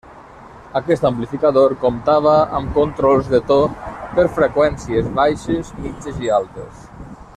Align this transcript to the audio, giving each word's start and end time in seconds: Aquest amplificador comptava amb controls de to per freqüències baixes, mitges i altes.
Aquest 0.77 1.03
amplificador 1.09 1.75
comptava 1.83 2.33
amb 2.59 2.73
controls 2.79 3.29
de 3.35 3.43
to 3.51 3.59
per 4.17 4.27
freqüències 4.39 5.13
baixes, 5.21 5.71
mitges 5.85 6.19
i 6.29 6.33
altes. 6.41 6.85